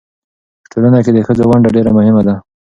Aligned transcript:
په 0.61 0.65
ټولنه 0.71 0.99
کې 1.03 1.11
د 1.13 1.17
ښځو 1.27 1.43
ونډه 1.49 1.69
ډېره 1.75 1.91
مهمه 1.97 2.21
ده. 2.27 2.35